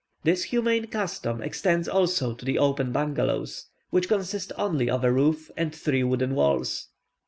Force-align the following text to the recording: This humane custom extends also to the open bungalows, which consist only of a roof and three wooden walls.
This 0.23 0.45
humane 0.45 0.87
custom 0.87 1.43
extends 1.43 1.87
also 1.87 2.33
to 2.33 2.43
the 2.43 2.57
open 2.57 2.91
bungalows, 2.91 3.67
which 3.91 4.07
consist 4.09 4.51
only 4.57 4.89
of 4.89 5.03
a 5.03 5.11
roof 5.13 5.51
and 5.55 5.75
three 5.75 6.01
wooden 6.03 6.33
walls. 6.33 6.87